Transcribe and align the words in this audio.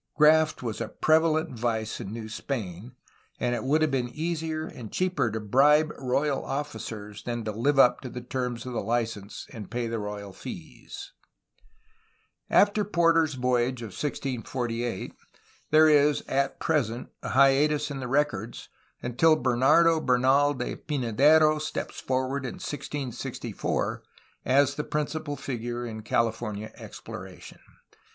Graft 0.15 0.63
was 0.63 0.81
a 0.81 0.87
prevalent 0.87 1.51
vice 1.53 1.99
in 2.01 2.11
New 2.11 2.27
Spain, 2.27 2.93
and 3.39 3.53
it 3.53 3.63
would 3.63 3.83
have 3.83 3.91
been 3.91 4.09
easier 4.09 4.65
and 4.65 4.91
cheaper 4.91 5.29
to 5.29 5.39
bribe 5.39 5.93
royal 5.95 6.43
officers 6.43 7.21
than 7.21 7.43
to 7.43 7.51
live 7.51 7.77
up 7.77 8.01
to 8.01 8.09
the 8.09 8.19
terms 8.19 8.61
cf, 8.63 8.73
the 8.73 8.79
license 8.81 9.45
and 9.51 9.69
pay 9.69 9.85
the 9.85 9.99
royal 9.99 10.33
fees. 10.33 11.11
After 12.49 12.83
Porter's 12.83 13.35
voyage 13.35 13.83
of 13.83 13.89
1648, 13.89 15.13
there 15.69 15.87
is 15.87 16.21
(at 16.27 16.59
present) 16.59 17.09
a 17.21 17.29
hiatus 17.29 17.91
in 17.91 17.99
the 17.99 18.07
records, 18.07 18.69
until 19.03 19.35
Bernardo 19.35 19.99
Bernal 20.01 20.55
de 20.55 20.77
Pynadero 20.77 21.59
steps 21.61 21.99
forward 22.01 22.43
in 22.43 22.55
1664 22.55 24.01
as 24.45 24.73
the 24.73 24.83
principal 24.83 25.35
figure 25.35 25.85
in 25.85 26.01
California 26.01 26.71
exploration. 26.73 27.59